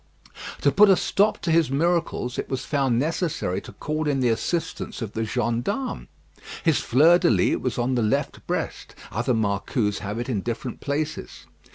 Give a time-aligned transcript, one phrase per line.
[0.61, 4.29] To put a stop to his miracles, it was found necessary to call in the
[4.29, 6.07] assistance of the gendarmes.
[6.63, 10.79] His fleur de lys was on the left breast; other marcous have it in different
[10.81, 11.45] parts.